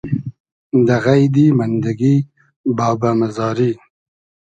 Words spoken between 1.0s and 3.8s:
غݷدی مئندئگی بابۂ مئزاری